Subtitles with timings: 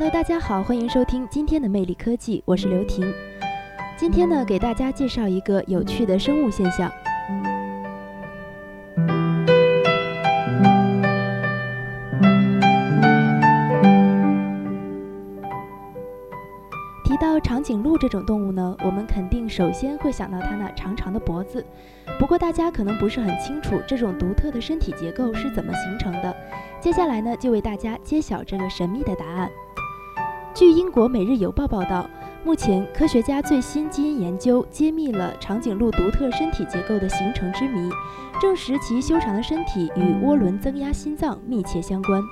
[0.00, 3.12] Hello，大家好，欢迎收听今天的魅力科技，我是刘婷。
[3.96, 6.88] 今天呢，给大家介绍一个有趣的生物现象。
[17.04, 21.66] 提到长颈鹿这种动物呢，我们肯定首先会想到它那长长的脖子。
[22.20, 26.36] 不过大家可能不是很清楚这种独特的身体结构是怎么形成的。
[26.80, 29.50] 接下来呢，就为大家揭晓这个神秘的答案。
[30.54, 32.08] 据英国《每日邮报》报道。
[32.44, 37.90] 目前，科学家最新基因研究揭秘了长颈鹿独特身体结构的形成之谜，
[38.40, 42.22] 证实其修长的身体与涡轮增压心脏密切相关。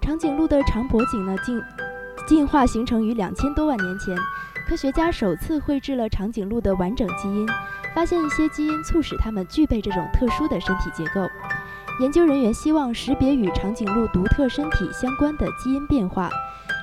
[0.00, 1.60] 长颈鹿的长脖颈呢，进
[2.26, 4.14] 进化形成于两千多万年前，
[4.68, 7.48] 科学家首次绘制了长颈鹿的完整基因，
[7.94, 11.26] 发现一些基因促使它们具备这种特殊的身体结构。
[11.98, 16.28] 研究人员希望识别与长颈鹿独特身体相关的基因变化，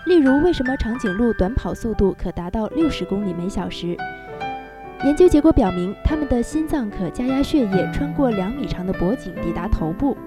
[0.07, 3.95] 例如为什么长颈鹿短跑速度可达到六十公里每小时。
[5.03, 10.17] 研究结果表明，它们的心脏可加压血液穿过两米长的脖颈抵达头部。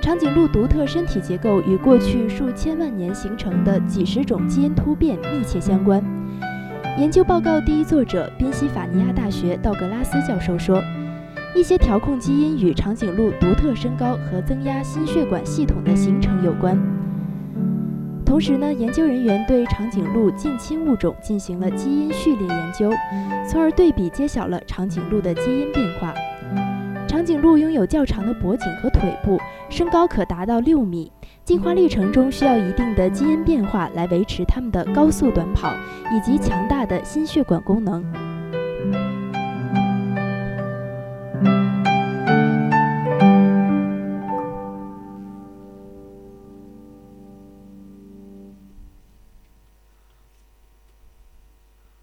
[0.00, 6.02] 长颈鹿独特身体结构与过去数千万年形成的几十种基因突变密切相关。
[6.96, 10.82] 研究报告第一作者宾夕法尼亚大学道格拉斯教授说。
[11.54, 16.78] 一些调控基因与长颈鹿独特身高和增压心血管系统的形成有关。
[18.24, 22.90] 同时呢，研究人员对长颈鹿近亲物种进行了基因序列研究，
[23.48, 26.14] 从而对比揭晓了长颈鹿的基因变化。
[27.08, 29.36] 长颈鹿拥有较长的脖颈和腿部，
[29.68, 31.10] 身高可达到六米。
[31.44, 35.74] 进化历程中需要一定的基因变化来维持它们的高速短跑
[36.12, 39.19] 以及强大的心血管功能。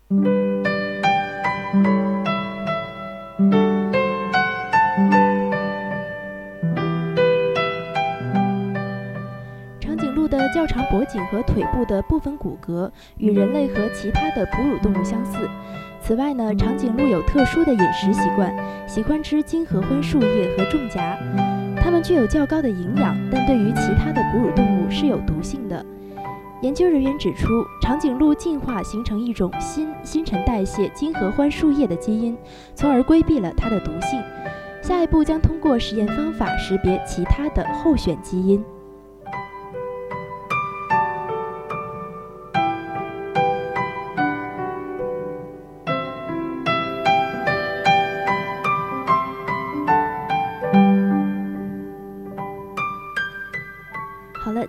[0.10, 0.16] 长
[9.98, 15.40] 颈鹿的较长脖颈和腿部的部分骨骼与人类和其他的哺乳动物相似。
[16.02, 18.56] 此外呢，长颈鹿有特殊的饮食习惯，
[18.88, 21.18] 喜欢吃金合欢树叶和重荚。
[21.76, 25.86] 它们具有较高的营养，但对于其他的哺乳动物是有毒性的。
[26.62, 32.36] 研究人员指出，长颈鹿进化形成一种新新陈代谢金合欢树叶的基因，
[32.74, 34.20] 从而规避了它的毒性。
[34.82, 38.64] 下一步将通过实验方法识别其他的候选基因。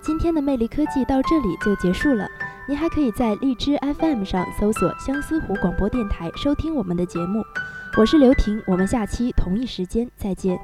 [0.03, 2.29] 今天的魅力科技到这里就结束了
[2.69, 7.43] 您还可以在荔枝 fm 上搜索相思湖广播电台收听我们的节目。
[7.97, 10.59] 我是刘婷我们下期同一时间再见。